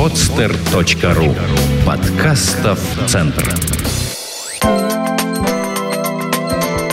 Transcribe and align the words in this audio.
podster.ru 0.00 1.36
Подкастов 1.84 2.80
Центр 3.06 3.54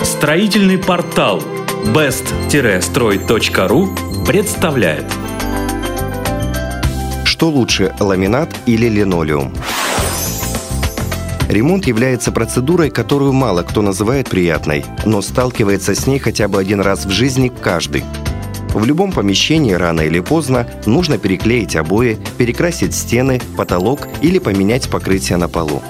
Строительный 0.03 0.77
портал 0.77 1.41
best-строй.ру 1.85 3.95
представляет 4.25 5.05
Что 7.23 7.49
лучше, 7.49 7.95
ламинат 8.01 8.53
или 8.65 8.89
линолеум? 8.89 9.53
Ремонт 11.47 11.87
является 11.87 12.33
процедурой, 12.33 12.89
которую 12.89 13.31
мало 13.31 13.63
кто 13.63 13.81
называет 13.81 14.29
приятной, 14.29 14.83
но 15.05 15.21
сталкивается 15.21 15.95
с 15.95 16.07
ней 16.07 16.19
хотя 16.19 16.49
бы 16.49 16.59
один 16.59 16.81
раз 16.81 17.05
в 17.05 17.11
жизни 17.11 17.47
каждый. 17.47 18.03
В 18.77 18.85
любом 18.85 19.11
помещении 19.11 19.73
рано 19.73 20.01
или 20.01 20.19
поздно 20.19 20.67
нужно 20.85 21.17
переклеить 21.17 21.75
обои, 21.75 22.19
перекрасить 22.37 22.93
стены, 22.93 23.41
потолок 23.57 24.07
или 24.21 24.37
поменять 24.37 24.87
покрытие 24.87 25.39
на 25.39 25.49
полу. 25.49 25.81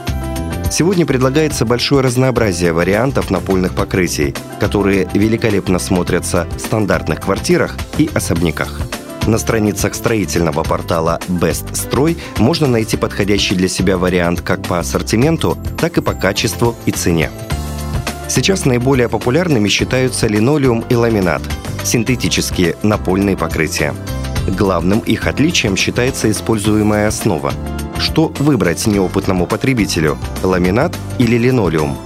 Сегодня 0.71 1.05
предлагается 1.05 1.65
большое 1.65 2.01
разнообразие 2.01 2.71
вариантов 2.71 3.29
напольных 3.29 3.75
покрытий, 3.75 4.33
которые 4.61 5.05
великолепно 5.13 5.79
смотрятся 5.79 6.47
в 6.55 6.61
стандартных 6.61 7.19
квартирах 7.19 7.75
и 7.97 8.09
особняках. 8.13 8.79
На 9.27 9.37
страницах 9.37 9.93
строительного 9.93 10.63
портала 10.63 11.19
Best 11.27 11.75
Строй 11.75 12.15
можно 12.37 12.67
найти 12.67 12.95
подходящий 12.95 13.55
для 13.55 13.67
себя 13.67 13.97
вариант 13.97 14.39
как 14.39 14.61
по 14.61 14.79
ассортименту, 14.79 15.57
так 15.77 15.97
и 15.97 16.01
по 16.01 16.13
качеству 16.13 16.73
и 16.85 16.91
цене. 16.91 17.31
Сейчас 18.29 18.63
наиболее 18.63 19.09
популярными 19.09 19.67
считаются 19.67 20.27
линолеум 20.27 20.85
и 20.87 20.95
ламинат– 20.95 21.41
синтетические 21.83 22.75
напольные 22.83 23.37
покрытия. 23.37 23.93
Главным 24.47 24.99
их 24.99 25.27
отличием 25.27 25.75
считается 25.75 26.31
используемая 26.31 27.07
основа. 27.07 27.53
Что 27.99 28.27
выбрать 28.39 28.87
неопытному 28.87 29.47
потребителю– 29.47 30.17
ламинат 30.43 30.95
или 31.19 31.37
линолеум? 31.37 31.97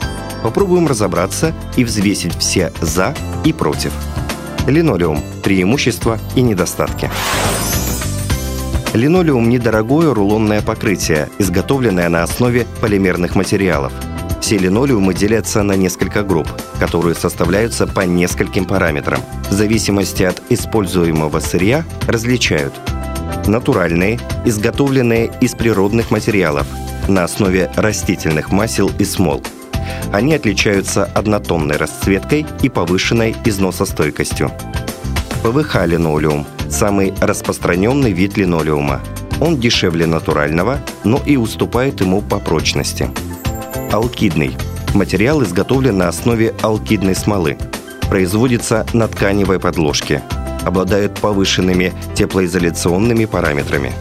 Попробуем 0.43 0.87
разобраться 0.87 1.53
и 1.75 1.83
взвесить 1.83 2.35
все 2.35 2.73
«за» 2.81 3.13
и 3.43 3.53
«против». 3.53 3.91
Линолеум. 4.67 5.21
Преимущества 5.43 6.19
и 6.35 6.41
недостатки. 6.41 7.09
Линолеум– 8.93 9.49
недорогое 9.49 10.13
рулонное 10.13 10.61
покрытие, 10.61 11.29
изготовленное 11.39 12.09
на 12.09 12.23
основе 12.23 12.67
полимерных 12.81 13.35
материалов. 13.35 13.93
Все 14.41 14.57
линолеумы 14.57 15.13
делятся 15.13 15.63
на 15.63 15.73
несколько 15.73 16.23
групп, 16.23 16.49
которые 16.79 17.15
составляются 17.15 17.87
по 17.87 18.01
нескольким 18.01 18.65
параметрам. 18.65 19.21
В 19.49 19.53
зависимости 19.53 20.23
от 20.23 20.41
используемого 20.49 21.39
сырья 21.39 21.85
различают 22.07 22.73
натуральные, 23.47 24.19
изготовленные 24.45 25.31
из 25.39 25.53
природных 25.55 26.11
материалов 26.11 26.67
на 27.07 27.23
основе 27.23 27.71
растительных 27.75 28.51
масел 28.51 28.91
и 28.99 29.05
смол– 29.05 29.41
они 30.11 30.33
отличаются 30.33 31.05
однотонной 31.05 31.77
расцветкой 31.77 32.45
и 32.61 32.69
повышенной 32.69 33.35
износостойкостью. 33.45 34.51
ПВХ-линолеум– 35.43 36.45
самый 36.69 37.13
распространенный 37.19 38.11
вид 38.11 38.37
линолеума. 38.37 39.01
Он 39.39 39.59
дешевле 39.59 40.05
натурального, 40.05 40.79
но 41.03 41.19
и 41.25 41.35
уступает 41.37 42.01
ему 42.01 42.21
по 42.21 42.39
прочности. 42.39 43.09
Алкидный– 43.91 44.55
материал 44.93 45.43
изготовлен 45.43 45.97
на 45.97 46.07
основе 46.07 46.53
алкидной 46.61 47.15
смолы. 47.15 47.57
Производится 48.09 48.85
на 48.93 49.07
тканевой 49.07 49.59
подложке. 49.59 50.23
Обладает 50.65 51.15
повышенными 51.15 51.93
теплоизоляционными 52.15 53.25
параметрами. 53.25 53.93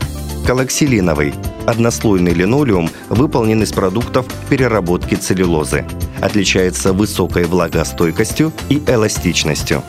Колоксилиновый 0.46 1.34
Однослойный 1.66 2.32
линолеум 2.32 2.90
выполнен 3.08 3.62
из 3.62 3.72
продуктов 3.72 4.26
переработки 4.48 5.14
целлюлозы. 5.14 5.84
Отличается 6.20 6.92
высокой 6.92 7.44
влагостойкостью 7.44 8.52
и 8.68 8.82
эластичностью. 8.86 9.82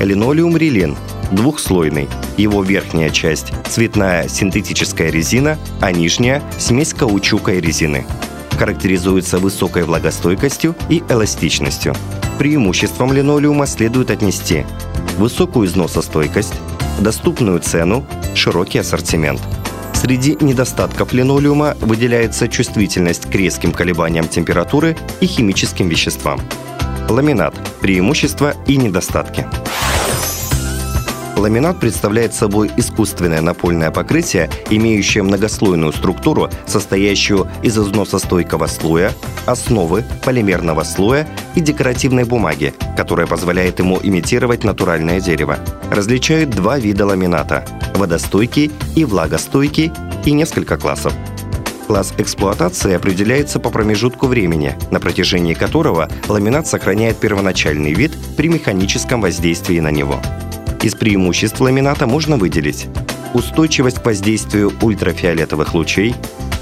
Линолеум 0.00 0.56
релин 0.56 0.96
двухслойный. 1.30 2.08
Его 2.36 2.62
верхняя 2.62 3.10
часть– 3.10 3.52
цветная 3.68 4.28
синтетическая 4.28 5.10
резина, 5.10 5.58
а 5.80 5.92
нижняя– 5.92 6.42
смесь 6.58 6.92
каучука 6.92 7.52
и 7.52 7.60
резины. 7.60 8.06
Характеризуется 8.58 9.38
высокой 9.38 9.84
влагостойкостью 9.84 10.74
и 10.88 11.02
эластичностью. 11.08 11.94
Преимуществом 12.38 13.12
линолеума 13.12 13.66
следует 13.66 14.10
отнести 14.10 14.64
высокую 15.18 15.66
износостойкость, 15.66 16.54
доступную 17.00 17.60
цену, 17.60 18.06
широкий 18.34 18.78
ассортимент– 18.78 19.40
Среди 19.96 20.36
недостатков 20.40 21.14
линолеума 21.14 21.74
выделяется 21.80 22.48
чувствительность 22.48 23.30
к 23.30 23.34
резким 23.34 23.72
колебаниям 23.72 24.28
температуры 24.28 24.96
и 25.20 25.26
химическим 25.26 25.88
веществам. 25.88 26.40
Ламинат. 27.08 27.54
Преимущества 27.80 28.54
и 28.66 28.76
недостатки. 28.76 29.46
Ламинат 31.36 31.78
представляет 31.78 32.32
собой 32.32 32.70
искусственное 32.78 33.42
напольное 33.42 33.90
покрытие, 33.90 34.48
имеющее 34.70 35.22
многослойную 35.22 35.92
структуру, 35.92 36.48
состоящую 36.66 37.46
из 37.62 37.78
износостойкого 37.78 38.66
слоя, 38.66 39.12
основы, 39.44 40.02
полимерного 40.24 40.82
слоя 40.82 41.28
и 41.54 41.60
декоративной 41.60 42.24
бумаги, 42.24 42.72
которая 42.96 43.26
позволяет 43.26 43.78
ему 43.80 44.00
имитировать 44.02 44.64
натуральное 44.64 45.20
дерево. 45.20 45.58
Различают 45.90 46.50
два 46.50 46.78
вида 46.78 47.04
ламината– 47.04 47.66
водостойкий 47.94 48.72
и 48.94 49.04
влагостойкий 49.04 49.92
и 50.24 50.32
несколько 50.32 50.78
классов. 50.78 51.12
Класс 51.86 52.14
эксплуатации 52.16 52.94
определяется 52.94 53.60
по 53.60 53.68
промежутку 53.70 54.26
времени, 54.26 54.74
на 54.90 55.00
протяжении 55.00 55.54
которого 55.54 56.08
ламинат 56.28 56.66
сохраняет 56.66 57.18
первоначальный 57.18 57.92
вид 57.92 58.12
при 58.36 58.48
механическом 58.48 59.20
воздействии 59.20 59.78
на 59.78 59.90
него. 59.90 60.20
Из 60.82 60.94
преимуществ 60.94 61.60
ламината 61.60 62.06
можно 62.06 62.36
выделить 62.36 62.86
устойчивость 63.34 64.00
к 64.00 64.06
воздействию 64.06 64.72
ультрафиолетовых 64.80 65.74
лучей, 65.74 66.14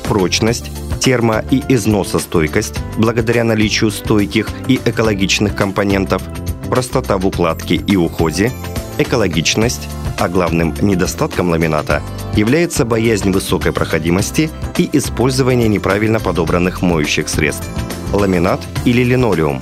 прочность, 0.08 0.70
термо- 1.00 1.44
и 1.50 1.62
износостойкость 1.72 2.74
благодаря 2.96 3.44
наличию 3.44 3.90
стойких 3.90 4.48
и 4.68 4.80
экологичных 4.84 5.54
компонентов, 5.54 6.22
простота 6.68 7.18
в 7.18 7.26
укладке 7.26 7.76
и 7.76 7.96
уходе, 7.96 8.50
экологичность, 8.98 9.88
а 10.18 10.28
главным 10.28 10.74
недостатком 10.80 11.50
ламината 11.50 12.02
является 12.34 12.84
боязнь 12.84 13.30
высокой 13.30 13.72
проходимости 13.72 14.50
и 14.78 14.88
использование 14.92 15.68
неправильно 15.68 16.20
подобранных 16.20 16.82
моющих 16.82 17.28
средств. 17.28 17.68
Ламинат 18.12 18.60
или 18.84 19.02
линолеум. 19.02 19.60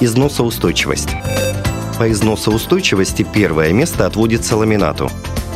Износоустойчивость. 0.00 1.10
По 1.98 2.10
износоустойчивости 2.10 3.26
первое 3.30 3.72
место 3.72 4.06
отводится 4.06 4.56
ламинату. 4.56 5.10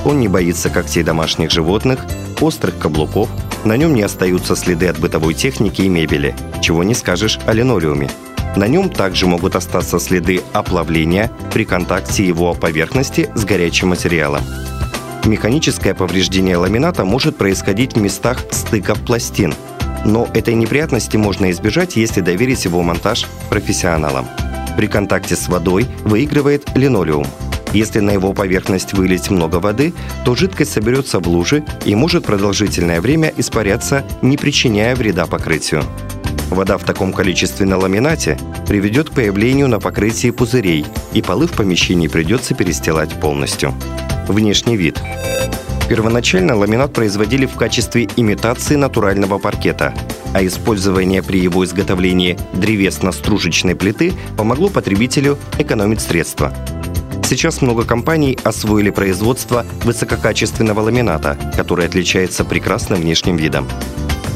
Он 0.05 0.21
не 0.21 0.29
боится 0.29 0.71
когтей 0.71 1.03
домашних 1.03 1.51
животных, 1.51 2.07
острых 2.41 2.79
каблуков, 2.79 3.29
на 3.65 3.77
нем 3.77 3.95
не 3.95 4.03
остаются 4.03 4.57
следы 4.57 4.89
от 4.89 4.99
бытовой 4.99 5.35
техники 5.35 5.83
и 5.83 5.89
мебели, 5.89 6.35
чего 6.63 6.83
не 6.83 6.95
скажешь 6.95 7.39
о 7.47 7.53
линолеуме. 7.53 8.09
На 8.57 8.67
нем 8.67 8.89
также 8.89 9.27
могут 9.27 9.55
остаться 9.55 10.01
следы 10.01 10.41
оплавления 10.55 11.31
при 11.53 11.65
контакте 11.65 12.27
его 12.27 12.55
поверхности 12.55 13.31
с 13.35 13.45
горячим 13.45 13.89
материалом. 13.89 14.43
Механическое 15.25 15.95
повреждение 15.95 16.57
ламината 16.57 17.05
может 17.05 17.37
происходить 17.37 17.95
в 17.95 18.01
местах 18.01 18.39
стыков 18.51 19.01
пластин, 19.01 19.55
но 20.07 20.27
этой 20.33 20.55
неприятности 20.55 21.19
можно 21.19 21.51
избежать, 21.51 21.97
если 21.97 22.23
доверить 22.23 22.65
его 22.65 22.83
монтаж 22.83 23.27
профессионалам. 23.51 24.27
При 24.81 24.87
контакте 24.87 25.37
с 25.37 25.47
водой 25.49 25.87
выигрывает 26.05 26.75
линолеум. 26.75 27.27
Если 27.75 28.01
на 28.01 28.13
его 28.13 28.33
поверхность 28.33 28.95
вылить 28.95 29.29
много 29.29 29.57
воды, 29.57 29.93
то 30.25 30.35
жидкость 30.35 30.73
соберется 30.73 31.21
в 31.21 31.29
луже 31.29 31.67
и 31.85 31.95
может 31.95 32.25
продолжительное 32.25 33.03
время 33.03 33.31
испаряться, 33.37 34.07
не 34.23 34.39
причиняя 34.39 34.97
вреда 34.97 35.27
покрытию. 35.27 35.83
Вода 36.49 36.79
в 36.79 36.85
таком 36.85 37.13
количестве 37.13 37.67
на 37.67 37.77
ламинате 37.77 38.39
приведет 38.67 39.11
к 39.11 39.13
появлению 39.13 39.69
на 39.69 39.81
покрытии 39.81 40.31
пузырей, 40.31 40.87
и 41.13 41.21
полы 41.21 41.47
в 41.47 41.53
помещении 41.53 42.09
придется 42.09 42.55
перестилать 42.55 43.13
полностью. 43.21 43.75
Внешний 44.29 44.79
вид. 44.79 44.99
Первоначально 45.91 46.57
ламинат 46.57 46.95
производили 46.95 47.45
в 47.45 47.57
качестве 47.57 48.09
имитации 48.17 48.77
натурального 48.77 49.39
паркета, 49.39 49.93
а 50.35 50.45
использование 50.45 51.23
при 51.23 51.41
его 51.41 51.65
изготовлении 51.65 52.39
древесно-стружечной 52.55 53.75
плиты 53.75 54.13
помогло 54.37 54.69
потребителю 54.69 55.39
экономить 55.59 56.01
средства. 56.01 56.53
Сейчас 57.25 57.63
много 57.63 57.85
компаний 57.85 58.37
освоили 58.43 58.91
производство 58.91 59.65
высококачественного 59.85 60.81
ламината, 60.81 61.39
который 61.57 61.87
отличается 61.87 62.45
прекрасным 62.45 63.01
внешним 63.01 63.37
видом. 63.37 63.69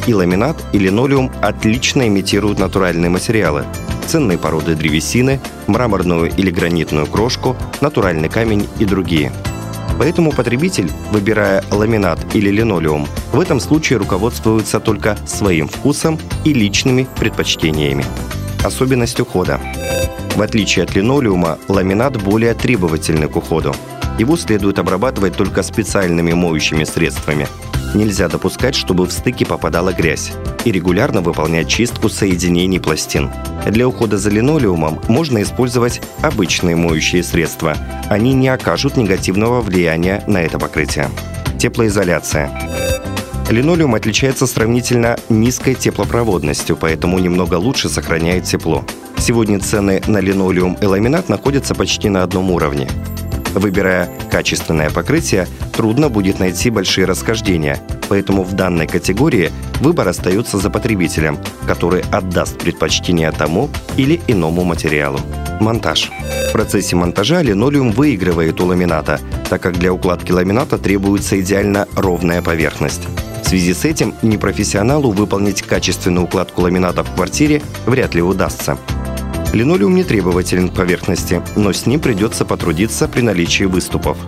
И 0.06 0.14
ламинат, 0.14 0.62
и 0.72 0.78
линолеум 0.78 1.32
отлично 1.42 2.06
имитируют 2.06 2.58
натуральные 2.58 3.10
материалы. 3.10 3.64
Ценные 4.06 4.38
породы 4.38 4.74
древесины, 4.76 5.40
мраморную 5.66 6.30
или 6.36 6.50
гранитную 6.50 7.06
крошку, 7.06 7.56
натуральный 7.80 8.28
камень 8.28 8.68
и 8.78 8.84
другие– 8.84 9.32
Поэтому 9.98 10.32
потребитель, 10.32 10.90
выбирая 11.12 11.64
ламинат 11.70 12.18
или 12.34 12.50
линолеум, 12.50 13.06
в 13.32 13.40
этом 13.40 13.60
случае 13.60 13.98
руководствуется 13.98 14.80
только 14.80 15.16
своим 15.26 15.68
вкусом 15.68 16.18
и 16.44 16.52
личными 16.52 17.06
предпочтениями. 17.16 18.04
Особенность 18.64 19.20
ухода. 19.20 19.60
В 20.34 20.42
отличие 20.42 20.84
от 20.84 20.94
линолеума, 20.94 21.58
ламинат 21.68 22.20
более 22.20 22.54
требовательный 22.54 23.28
к 23.28 23.36
уходу. 23.36 23.74
Его 24.18 24.36
следует 24.36 24.78
обрабатывать 24.78 25.36
только 25.36 25.62
специальными 25.62 26.32
моющими 26.32 26.84
средствами. 26.84 27.46
Нельзя 27.94 28.28
допускать, 28.28 28.74
чтобы 28.74 29.06
в 29.06 29.12
стыке 29.12 29.46
попадала 29.46 29.92
грязь. 29.92 30.32
И 30.64 30.72
регулярно 30.72 31.20
выполнять 31.20 31.68
чистку 31.68 32.08
соединений 32.08 32.80
пластин. 32.80 33.30
Для 33.66 33.86
ухода 33.86 34.18
за 34.18 34.30
линолеумом 34.30 35.00
можно 35.08 35.40
использовать 35.42 36.02
обычные 36.20 36.74
моющие 36.74 37.22
средства. 37.22 37.76
Они 38.10 38.32
не 38.32 38.48
окажут 38.48 38.96
негативного 38.96 39.60
влияния 39.60 40.24
на 40.26 40.42
это 40.42 40.58
покрытие. 40.58 41.08
Теплоизоляция. 41.58 42.50
Линолеум 43.48 43.94
отличается 43.94 44.46
сравнительно 44.46 45.16
низкой 45.28 45.74
теплопроводностью, 45.74 46.76
поэтому 46.76 47.18
немного 47.18 47.54
лучше 47.54 47.88
сохраняет 47.88 48.44
тепло. 48.44 48.84
Сегодня 49.18 49.60
цены 49.60 50.02
на 50.06 50.18
линолеум 50.18 50.76
и 50.80 50.86
ламинат 50.86 51.28
находятся 51.28 51.74
почти 51.74 52.08
на 52.08 52.22
одном 52.22 52.50
уровне. 52.50 52.88
Выбирая 53.54 54.10
качественное 54.30 54.90
покрытие, 54.90 55.46
трудно 55.72 56.08
будет 56.08 56.40
найти 56.40 56.70
большие 56.70 57.06
расхождения, 57.06 57.78
поэтому 58.08 58.42
в 58.42 58.52
данной 58.54 58.86
категории 58.86 59.52
выбор 59.80 60.08
остается 60.08 60.58
за 60.58 60.70
потребителем, 60.70 61.38
который 61.66 62.02
отдаст 62.10 62.58
предпочтение 62.58 63.30
тому 63.30 63.70
или 63.96 64.20
иному 64.26 64.64
материалу. 64.64 65.20
Монтаж. 65.60 66.10
В 66.48 66.52
процессе 66.52 66.96
монтажа 66.96 67.42
линолеум 67.42 67.92
выигрывает 67.92 68.60
у 68.60 68.66
ламината, 68.66 69.20
так 69.48 69.62
как 69.62 69.78
для 69.78 69.92
укладки 69.92 70.32
ламината 70.32 70.78
требуется 70.78 71.40
идеально 71.40 71.86
ровная 71.94 72.42
поверхность. 72.42 73.02
В 73.44 73.48
связи 73.48 73.72
с 73.72 73.84
этим 73.84 74.14
непрофессионалу 74.22 75.12
выполнить 75.12 75.62
качественную 75.62 76.24
укладку 76.24 76.62
ламината 76.62 77.04
в 77.04 77.14
квартире 77.14 77.62
вряд 77.86 78.14
ли 78.14 78.22
удастся. 78.22 78.78
Линолеум 79.54 79.94
не 79.94 80.02
требователен 80.02 80.68
к 80.68 80.74
поверхности, 80.74 81.40
но 81.54 81.72
с 81.72 81.86
ним 81.86 82.00
придется 82.00 82.44
потрудиться 82.44 83.06
при 83.06 83.20
наличии 83.20 83.62
выступов. 83.64 84.18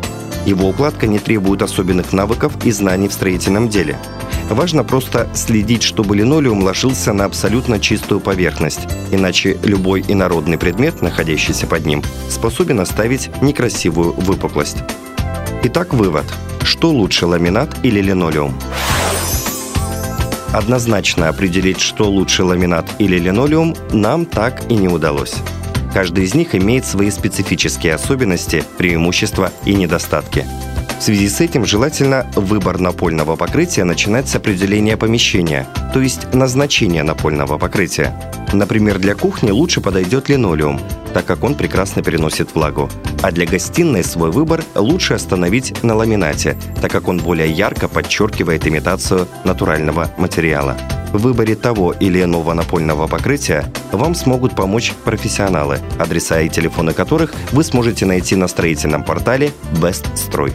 Его 0.47 0.69
укладка 0.69 1.09
не 1.09 1.19
требует 1.19 1.63
особенных 1.63 2.13
навыков 2.13 2.53
и 2.65 2.71
знаний 2.71 3.09
в 3.09 3.13
строительном 3.13 3.69
деле. 3.69 3.99
Важно 4.49 4.85
просто 4.85 5.29
следить, 5.35 5.83
чтобы 5.83 6.15
линолеум 6.15 6.63
ложился 6.63 7.13
на 7.13 7.25
абсолютно 7.25 7.81
чистую 7.81 8.21
поверхность, 8.21 8.87
иначе 9.11 9.59
любой 9.65 10.05
инородный 10.07 10.59
предмет, 10.59 11.03
находящийся 11.03 11.67
под 11.67 11.85
ним, 11.87 12.05
способен 12.29 12.79
оставить 12.79 13.31
некрасивую 13.43 14.13
выпуклость. 14.13 14.77
Итак, 15.65 15.93
вывод. 15.93 16.27
Что 16.63 16.91
лучше, 16.91 17.27
ламинат 17.27 17.77
или 17.83 18.01
линолеум? 18.01 18.55
Однозначно 20.53 21.29
определить, 21.29 21.81
что 21.81 22.11
лучше 22.11 22.45
ламинат 22.45 22.89
или 22.99 23.19
линолеум, 23.19 23.75
нам 23.93 24.27
так 24.27 24.71
и 24.71 24.75
не 24.75 24.89
удалось. 24.89 25.35
Каждый 25.93 26.25
из 26.25 26.35
них 26.35 26.55
имеет 26.55 26.85
свои 26.85 27.11
специфические 27.11 27.95
особенности, 27.95 28.65
преимущества 28.77 29.51
и 29.65 29.75
недостатки. 29.75 30.45
В 30.99 31.03
связи 31.03 31.29
с 31.29 31.41
этим 31.41 31.67
желательно 31.67 32.27
выбор 32.35 32.79
напольного 32.79 33.37
покрытия 33.37 33.85
начинать 33.85 34.29
с 34.29 34.35
определения 34.35 34.97
помещения, 34.97 35.67
то 35.93 36.01
есть 36.01 36.33
назначения 36.33 37.03
напольного 37.03 37.59
покрытия. 37.59 38.15
Например, 38.53 38.99
для 38.99 39.15
кухни 39.15 39.51
лучше 39.51 39.81
подойдет 39.81 40.29
линолеум, 40.29 40.81
так 41.13 41.27
как 41.27 41.45
он 41.45 41.55
прекрасно 41.55 42.03
переносит 42.03 42.55
влагу. 42.55 42.89
А 43.27 43.33
для 43.33 43.45
гостиной 43.45 44.05
свой 44.05 44.31
выбор 44.31 44.63
лучше 44.77 45.15
остановить 45.15 45.83
на 45.83 45.97
ламинате, 45.97 46.57
так 46.81 46.93
как 46.93 47.09
он 47.09 47.19
более 47.19 47.51
ярко 47.51 47.89
подчеркивает 47.89 48.69
имитацию 48.69 49.27
натурального 49.43 50.13
материала. 50.17 50.77
В 51.13 51.19
выборе 51.19 51.57
того 51.57 51.91
или 51.91 52.23
иного 52.23 52.55
напольного 52.55 53.09
покрытия 53.09 53.65
вам 53.91 54.15
смогут 54.15 54.55
помочь 54.55 54.93
профессионалы, 55.03 55.81
адреса 55.99 56.41
и 56.43 56.49
телефоны 56.49 56.93
которых 56.93 57.35
вы 57.51 57.65
сможете 57.65 58.07
найти 58.07 58.37
на 58.37 58.47
строительном 58.47 59.03
портале 59.03 59.51
Best 59.73 60.07
Строй. 60.17 60.53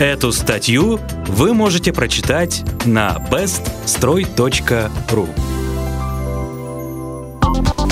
Эту 0.00 0.32
статью 0.32 1.00
вы 1.26 1.52
можете 1.52 1.92
прочитать 1.92 2.64
на 2.86 3.22
beststroy.ru 3.30 5.28